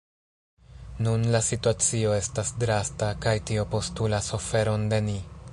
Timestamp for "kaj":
3.27-3.37